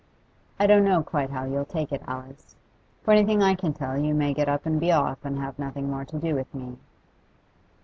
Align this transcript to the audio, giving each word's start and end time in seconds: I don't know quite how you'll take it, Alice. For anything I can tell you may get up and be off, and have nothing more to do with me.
I 0.59 0.65
don't 0.65 0.83
know 0.83 1.03
quite 1.03 1.29
how 1.29 1.43
you'll 1.45 1.63
take 1.63 1.91
it, 1.91 2.01
Alice. 2.07 2.55
For 3.03 3.11
anything 3.11 3.43
I 3.43 3.53
can 3.53 3.71
tell 3.71 3.99
you 3.99 4.15
may 4.15 4.33
get 4.33 4.49
up 4.49 4.65
and 4.65 4.79
be 4.79 4.91
off, 4.91 5.23
and 5.23 5.37
have 5.37 5.59
nothing 5.59 5.91
more 5.91 6.05
to 6.05 6.17
do 6.17 6.33
with 6.33 6.51
me. 6.55 6.79